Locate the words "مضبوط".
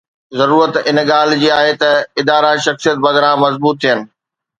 3.45-3.75